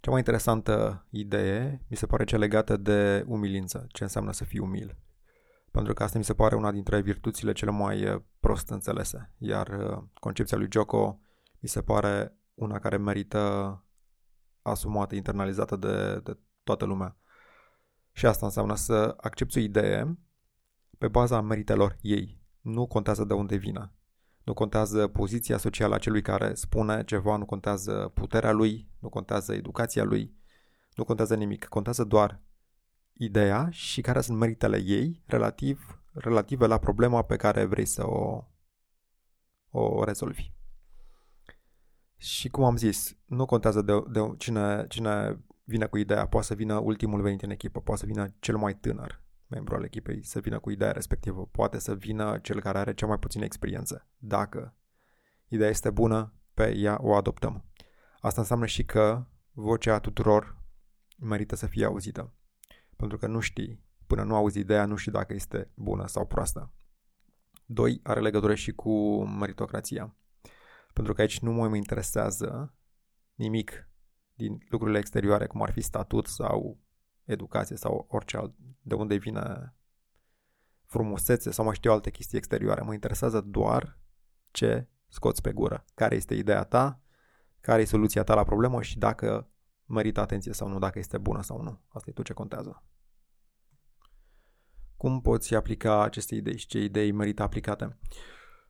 Cea 0.00 0.10
mai 0.10 0.18
interesantă 0.18 1.06
idee 1.10 1.84
mi 1.88 1.96
se 1.96 2.06
pare 2.06 2.24
cea 2.24 2.36
legată 2.36 2.76
de 2.76 3.24
umilință, 3.26 3.86
ce 3.88 4.02
înseamnă 4.02 4.32
să 4.32 4.44
fii 4.44 4.58
umil. 4.58 4.98
Pentru 5.70 5.92
că 5.94 6.02
asta 6.02 6.18
mi 6.18 6.24
se 6.24 6.34
pare 6.34 6.54
una 6.54 6.70
dintre 6.70 7.00
virtuțile 7.00 7.52
cele 7.52 7.70
mai 7.70 8.08
uh, 8.08 8.22
prost 8.40 8.68
înțelese, 8.68 9.34
iar 9.38 9.68
uh, 9.68 10.02
concepția 10.14 10.58
lui 10.58 10.68
Joko 10.70 11.20
mi 11.60 11.68
se 11.68 11.82
pare 11.82 12.36
una 12.54 12.78
care 12.78 12.96
merită 12.96 13.84
asumată, 14.62 15.14
internalizată 15.14 15.76
de, 15.76 16.20
de 16.20 16.38
toată 16.64 16.84
lumea. 16.84 17.16
Și 18.12 18.26
asta 18.26 18.46
înseamnă 18.46 18.74
să 18.74 19.14
accepti 19.20 19.58
o 19.58 19.60
idee 19.60 20.18
pe 20.98 21.08
baza 21.08 21.40
meritelor 21.40 21.96
ei. 22.00 22.40
Nu 22.60 22.86
contează 22.86 23.24
de 23.24 23.34
unde 23.34 23.56
vine. 23.56 23.92
Nu 24.44 24.54
contează 24.54 25.08
poziția 25.08 25.56
socială 25.56 25.94
a 25.94 25.98
celui 25.98 26.22
care 26.22 26.54
spune 26.54 27.04
ceva, 27.04 27.36
nu 27.36 27.44
contează 27.44 28.10
puterea 28.14 28.52
lui, 28.52 28.88
nu 28.98 29.08
contează 29.08 29.54
educația 29.54 30.04
lui, 30.04 30.34
nu 30.94 31.04
contează 31.04 31.34
nimic. 31.34 31.64
Contează 31.64 32.04
doar 32.04 32.40
ideea 33.12 33.68
și 33.70 34.00
care 34.00 34.20
sunt 34.20 34.38
meritele 34.38 34.82
ei 34.84 35.22
relativ, 35.26 36.02
relative 36.12 36.66
la 36.66 36.78
problema 36.78 37.22
pe 37.22 37.36
care 37.36 37.64
vrei 37.64 37.86
să 37.86 38.06
o, 38.06 38.44
o 39.70 40.04
rezolvi. 40.04 40.52
Și 42.22 42.48
cum 42.48 42.64
am 42.64 42.76
zis, 42.76 43.16
nu 43.24 43.44
contează 43.46 43.82
de, 43.82 43.92
de 44.10 44.34
cine, 44.38 44.86
cine 44.88 45.38
vine 45.64 45.86
cu 45.86 45.96
ideea, 45.96 46.26
poate 46.26 46.46
să 46.46 46.54
vină 46.54 46.78
ultimul 46.78 47.20
venit 47.20 47.42
în 47.42 47.50
echipă, 47.50 47.80
poate 47.80 48.00
să 48.00 48.06
vină 48.06 48.34
cel 48.38 48.56
mai 48.56 48.76
tânăr, 48.76 49.22
membru 49.46 49.74
al 49.74 49.84
echipei 49.84 50.24
să 50.24 50.40
vină 50.40 50.58
cu 50.58 50.70
ideea 50.70 50.92
respectivă. 50.92 51.46
Poate 51.46 51.78
să 51.78 51.94
vină 51.94 52.38
cel 52.38 52.60
care 52.60 52.78
are 52.78 52.94
cea 52.94 53.06
mai 53.06 53.18
puțină 53.18 53.44
experiență. 53.44 54.08
Dacă 54.18 54.76
ideea 55.48 55.68
este 55.68 55.90
bună, 55.90 56.34
pe 56.54 56.76
ea 56.76 56.98
o 57.00 57.14
adoptăm. 57.14 57.64
Asta 58.20 58.40
înseamnă 58.40 58.66
și 58.66 58.84
că 58.84 59.26
vocea 59.52 59.98
tuturor 59.98 60.62
merită 61.18 61.56
să 61.56 61.66
fie 61.66 61.84
auzită. 61.84 62.34
Pentru 62.96 63.18
că 63.18 63.26
nu 63.26 63.40
știi, 63.40 63.84
până 64.06 64.22
nu 64.22 64.34
auzi 64.34 64.58
ideea, 64.58 64.84
nu 64.84 64.96
știi 64.96 65.12
dacă 65.12 65.34
este 65.34 65.70
bună 65.74 66.06
sau 66.06 66.26
proastă. 66.26 66.72
Doi, 67.66 68.00
are 68.02 68.20
legătură 68.20 68.54
și 68.54 68.72
cu 68.72 69.24
meritocrația. 69.24 70.16
Pentru 70.92 71.12
că 71.12 71.20
aici 71.20 71.40
nu 71.40 71.52
mă 71.52 71.76
interesează 71.76 72.74
nimic 73.34 73.90
din 74.34 74.58
lucrurile 74.68 74.98
exterioare, 74.98 75.46
cum 75.46 75.62
ar 75.62 75.70
fi 75.70 75.80
statut 75.80 76.26
sau 76.26 76.78
educație 77.24 77.76
sau 77.76 78.06
orice 78.08 78.36
alt, 78.36 78.54
de 78.80 78.94
unde 78.94 79.14
vine 79.14 79.74
frumusețe 80.84 81.50
sau 81.50 81.64
mai 81.64 81.74
știu 81.74 81.92
alte 81.92 82.10
chestii 82.10 82.38
exterioare. 82.38 82.82
Mă 82.82 82.92
interesează 82.92 83.40
doar 83.40 83.98
ce 84.50 84.88
scoți 85.08 85.42
pe 85.42 85.52
gură. 85.52 85.84
Care 85.94 86.14
este 86.14 86.34
ideea 86.34 86.64
ta, 86.64 87.00
care 87.60 87.80
e 87.80 87.84
soluția 87.84 88.22
ta 88.22 88.34
la 88.34 88.44
problemă 88.44 88.82
și 88.82 88.98
dacă 88.98 89.50
merită 89.84 90.20
atenție 90.20 90.52
sau 90.52 90.68
nu, 90.68 90.78
dacă 90.78 90.98
este 90.98 91.18
bună 91.18 91.42
sau 91.42 91.62
nu. 91.62 91.80
Asta 91.88 92.10
e 92.10 92.12
tot 92.12 92.24
ce 92.24 92.32
contează. 92.32 92.84
Cum 94.96 95.20
poți 95.20 95.54
aplica 95.54 96.02
aceste 96.02 96.34
idei 96.34 96.56
și 96.56 96.66
ce 96.66 96.78
idei 96.78 97.12
merită 97.12 97.42
aplicate? 97.42 97.98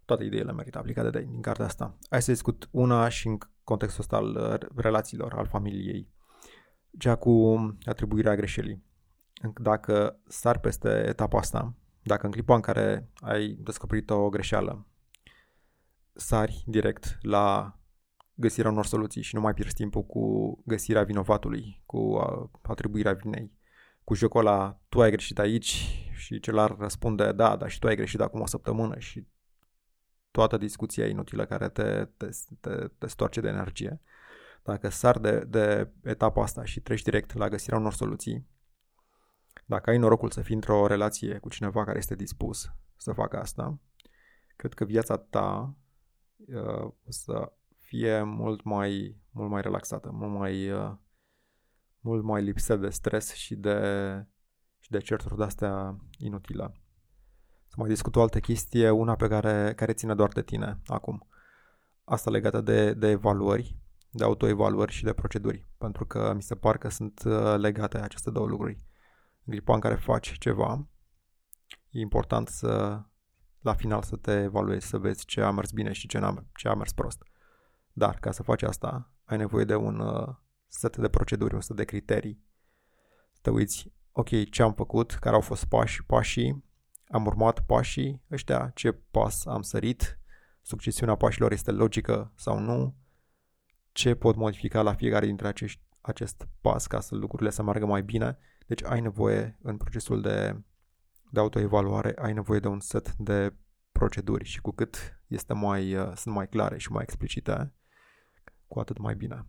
Toate 0.04 0.24
ideile 0.24 0.52
merită 0.52 0.78
aplicate 0.78 1.10
de, 1.10 1.20
din 1.20 1.40
cartea 1.40 1.64
asta. 1.64 1.98
Hai 2.10 2.22
să 2.22 2.32
discut 2.32 2.68
una 2.70 3.08
și 3.08 3.26
în 3.26 3.38
contextul 3.64 4.00
ăsta 4.00 4.16
al 4.16 4.36
uh, 4.36 4.68
relațiilor, 4.76 5.32
al 5.32 5.46
familiei. 5.46 6.10
Cea 6.98 7.16
cu 7.16 7.56
atribuirea 7.84 8.34
greșelii. 8.34 8.84
Dacă 9.60 10.20
sar 10.26 10.58
peste 10.58 11.04
etapa 11.06 11.38
asta, 11.38 11.74
dacă 12.02 12.26
în 12.26 12.32
clipa 12.32 12.54
în 12.54 12.60
care 12.60 13.10
ai 13.14 13.58
descoperit 13.60 14.10
o 14.10 14.28
greșeală, 14.28 14.86
sari 16.12 16.64
direct 16.66 17.18
la 17.20 17.76
găsirea 18.34 18.70
unor 18.70 18.86
soluții 18.86 19.22
și 19.22 19.34
nu 19.34 19.40
mai 19.40 19.54
pierzi 19.54 19.74
timpul 19.74 20.02
cu 20.02 20.22
găsirea 20.66 21.02
vinovatului, 21.02 21.82
cu 21.86 21.98
uh, 21.98 22.48
atribuirea 22.62 23.12
vinei, 23.12 23.52
cu 24.04 24.14
jocul 24.14 24.40
ăla, 24.40 24.80
tu 24.88 25.00
ai 25.00 25.10
greșit 25.10 25.38
aici 25.38 25.66
și 26.14 26.40
celălalt 26.40 26.80
răspunde, 26.80 27.32
da, 27.32 27.56
dar 27.56 27.70
și 27.70 27.78
tu 27.78 27.86
ai 27.86 27.96
greșit 27.96 28.20
acum 28.20 28.40
o 28.40 28.46
săptămână 28.46 28.98
și 28.98 29.26
toată 30.32 30.56
discuția 30.56 31.06
inutilă 31.06 31.46
care 31.46 31.68
te, 31.68 32.04
te, 32.16 32.28
te, 32.60 32.88
te 32.98 33.06
stoarce 33.06 33.40
de 33.40 33.48
energie. 33.48 34.00
Dacă 34.62 34.88
sar 34.88 35.18
de, 35.18 35.38
de 35.38 35.90
etapa 36.02 36.42
asta 36.42 36.64
și 36.64 36.80
treci 36.80 37.02
direct 37.02 37.34
la 37.34 37.48
găsirea 37.48 37.78
unor 37.78 37.92
soluții, 37.92 38.46
dacă 39.66 39.90
ai 39.90 39.98
norocul 39.98 40.30
să 40.30 40.42
fii 40.42 40.54
într-o 40.54 40.86
relație 40.86 41.38
cu 41.38 41.48
cineva 41.48 41.84
care 41.84 41.98
este 41.98 42.14
dispus 42.14 42.72
să 42.96 43.12
facă 43.12 43.38
asta, 43.38 43.78
cred 44.56 44.74
că 44.74 44.84
viața 44.84 45.16
ta 45.16 45.76
uh, 46.36 46.82
o 46.82 46.92
să 47.08 47.52
fie 47.78 48.22
mult 48.22 48.62
mai, 48.62 49.16
mult 49.30 49.50
mai 49.50 49.60
relaxată, 49.62 50.10
mult 50.10 50.32
mai, 50.32 50.70
uh, 50.70 50.92
mult 52.00 52.22
mai 52.22 52.42
lipsă 52.42 52.76
de 52.76 52.88
stres 52.88 53.32
și 53.32 53.54
de, 53.54 53.78
și 54.78 54.90
de 54.90 54.98
certuri 54.98 55.36
de-astea 55.36 55.96
inutile. 56.18 56.81
Să 57.72 57.78
mai 57.80 57.88
discut 57.88 58.16
o 58.16 58.20
altă 58.20 58.40
chestie, 58.40 58.90
una 58.90 59.14
pe 59.14 59.28
care, 59.28 59.72
care 59.76 59.92
ține 59.92 60.14
doar 60.14 60.28
de 60.28 60.42
tine 60.42 60.80
acum. 60.86 61.28
Asta 62.04 62.30
legată 62.30 62.60
de, 62.60 62.94
de 62.94 63.08
evaluări, 63.08 63.76
de 64.10 64.24
autoevaluări 64.24 64.92
și 64.92 65.04
de 65.04 65.12
proceduri, 65.12 65.66
pentru 65.78 66.06
că 66.06 66.32
mi 66.34 66.42
se 66.42 66.54
par 66.54 66.78
că 66.78 66.88
sunt 66.88 67.22
uh, 67.24 67.54
legate 67.56 67.98
aceste 67.98 68.30
două 68.30 68.46
lucruri. 68.46 68.84
În 69.44 69.52
clipa 69.52 69.74
în 69.74 69.80
care 69.80 69.94
faci 69.94 70.38
ceva, 70.38 70.88
e 71.90 72.00
important 72.00 72.48
să 72.48 73.02
la 73.60 73.74
final 73.74 74.02
să 74.02 74.16
te 74.16 74.32
evaluezi, 74.32 74.86
să 74.86 74.98
vezi 74.98 75.24
ce 75.24 75.40
a 75.40 75.50
mers 75.50 75.70
bine 75.70 75.92
și 75.92 76.06
ce, 76.06 76.18
a 76.18 76.44
ce 76.54 76.68
a 76.68 76.74
mers 76.74 76.92
prost. 76.92 77.22
Dar 77.92 78.18
ca 78.18 78.30
să 78.30 78.42
faci 78.42 78.62
asta, 78.62 79.10
ai 79.24 79.36
nevoie 79.36 79.64
de 79.64 79.74
un 79.74 79.98
uh, 79.98 80.34
set 80.66 80.96
de 80.96 81.08
proceduri, 81.08 81.54
un 81.54 81.60
set 81.60 81.76
de 81.76 81.84
criterii. 81.84 82.44
Să 83.32 83.38
te 83.42 83.50
uiți, 83.50 83.92
ok, 84.12 84.50
ce 84.50 84.62
am 84.62 84.72
făcut, 84.72 85.12
care 85.12 85.34
au 85.34 85.40
fost 85.40 85.64
pași, 85.64 86.04
pașii, 86.04 86.70
am 87.12 87.26
urmat 87.26 87.60
pașii 87.60 88.22
ăștia, 88.30 88.70
ce 88.74 88.92
pas 88.92 89.46
am 89.46 89.62
sărit, 89.62 90.18
succesiunea 90.62 91.14
pașilor 91.14 91.52
este 91.52 91.70
logică 91.70 92.32
sau 92.36 92.58
nu, 92.58 92.96
ce 93.92 94.14
pot 94.14 94.36
modifica 94.36 94.82
la 94.82 94.94
fiecare 94.94 95.26
dintre 95.26 95.48
acești, 95.48 95.82
acest 96.00 96.48
pas 96.60 96.86
ca 96.86 97.00
să 97.00 97.14
lucrurile 97.14 97.50
să 97.50 97.62
meargă 97.62 97.86
mai 97.86 98.02
bine. 98.02 98.38
Deci 98.66 98.84
ai 98.84 99.00
nevoie 99.00 99.58
în 99.62 99.76
procesul 99.76 100.20
de, 100.20 100.62
de 101.30 101.40
autoevaluare, 101.40 102.14
ai 102.16 102.32
nevoie 102.32 102.60
de 102.60 102.68
un 102.68 102.80
set 102.80 103.14
de 103.14 103.54
proceduri 103.92 104.44
și 104.44 104.60
cu 104.60 104.70
cât 104.70 105.22
este 105.26 105.54
mai, 105.54 105.94
uh, 105.94 106.12
sunt 106.14 106.34
mai 106.34 106.48
clare 106.48 106.78
și 106.78 106.92
mai 106.92 107.02
explicite, 107.02 107.74
cu 108.66 108.78
atât 108.78 108.98
mai 108.98 109.14
bine. 109.14 109.46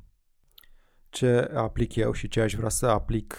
Ce 1.09 1.51
aplic 1.55 1.95
eu 1.95 2.11
și 2.11 2.27
ce 2.27 2.41
aș 2.41 2.53
vrea 2.53 2.69
să 2.69 2.85
aplic 2.85 3.35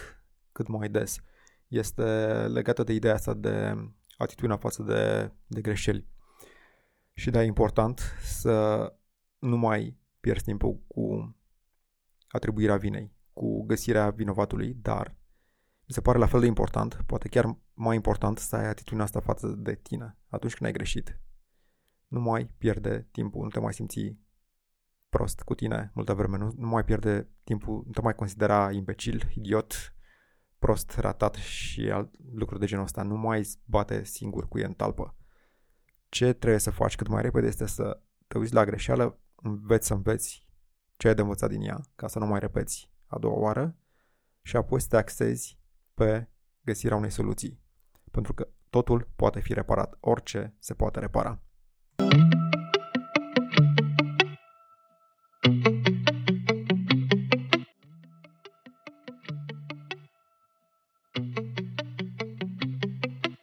cât 0.53 0.69
mai 0.69 0.89
des 0.89 1.21
este 1.69 2.03
legată 2.47 2.83
de 2.83 2.93
ideea 2.93 3.15
asta 3.15 3.35
de 3.35 3.75
atitudinea 4.17 4.57
față 4.57 4.83
de, 4.83 5.33
de 5.47 5.61
greșeli. 5.61 6.07
Și 7.13 7.31
da, 7.31 7.43
e 7.43 7.47
important 7.47 7.99
să 8.23 8.93
nu 9.39 9.57
mai 9.57 9.99
pierzi 10.21 10.45
timpul 10.45 10.83
cu 10.87 11.37
atribuirea 12.29 12.77
vinei, 12.77 13.13
cu 13.33 13.65
găsirea 13.65 14.11
vinovatului, 14.11 14.75
dar 14.75 15.17
mi 15.87 15.95
se 15.95 16.01
pare 16.01 16.19
la 16.19 16.27
fel 16.27 16.41
de 16.41 16.47
important, 16.47 17.03
poate 17.07 17.29
chiar 17.29 17.59
mai 17.75 17.97
important, 17.97 18.39
să 18.39 18.57
ai 18.57 18.67
atitudinea 18.67 19.05
asta 19.05 19.21
față 19.21 19.47
de 19.47 19.75
tine 19.75 20.19
atunci 20.29 20.55
când 20.55 20.67
ai 20.67 20.77
greșit. 20.77 21.21
Nu 22.07 22.21
mai 22.21 22.47
pierde 22.59 23.09
timpul, 23.11 23.43
nu 23.43 23.49
te 23.49 23.61
mai 23.61 23.75
simți 23.75 24.17
prost 25.09 25.41
cu 25.41 25.55
tine 25.55 25.91
multă 25.95 26.15
vreme, 26.15 26.37
nu, 26.37 26.53
nu 26.57 26.67
mai 26.67 26.85
pierde 26.85 27.29
timpul, 27.45 27.83
nu 27.87 27.93
te 27.93 28.01
mai 28.01 28.15
considera 28.15 28.73
imbecil, 28.73 29.31
idiot, 29.35 29.95
prost 30.65 30.97
ratat 30.97 31.35
și 31.35 31.91
alt 31.91 32.15
lucruri 32.33 32.61
de 32.61 32.67
genul 32.67 32.85
ăsta. 32.85 33.03
Nu 33.03 33.17
mai 33.17 33.49
bate 33.65 34.05
singur 34.05 34.49
cu 34.49 34.59
el 34.59 34.67
în 34.67 34.73
talpă. 34.73 35.17
Ce 36.09 36.33
trebuie 36.33 36.61
să 36.61 36.71
faci 36.71 36.97
cât 36.97 37.09
mai 37.09 37.23
repede 37.23 37.47
este 37.47 37.67
să 37.67 38.01
te 38.27 38.39
uiți 38.39 38.55
la 38.55 38.65
greșeală, 38.65 39.19
înveți 39.35 39.87
să 39.87 39.95
înveți 39.95 40.49
ce 40.97 41.09
ai 41.09 41.15
de 41.15 41.21
învățat 41.21 41.51
din 41.51 41.61
ea, 41.61 41.81
ca 41.97 42.09
să 42.09 42.19
nu 42.19 42.27
mai 42.27 42.39
repeți 42.39 42.91
a 43.07 43.19
doua 43.19 43.39
oară 43.39 43.77
și 44.43 44.57
apoi 44.57 44.81
să 44.81 44.87
te 44.89 44.97
axezi 44.97 45.59
pe 45.95 46.29
găsirea 46.61 46.97
unei 46.97 47.11
soluții. 47.11 47.61
Pentru 48.11 48.35
că 48.35 48.49
totul 48.71 49.09
poate 49.17 49.41
fi 49.41 49.53
reparat, 49.53 49.97
orice 50.01 50.55
se 50.59 50.75
poate 50.75 51.01
repara. 51.01 51.43
thank 55.43 55.67
you 55.67 55.74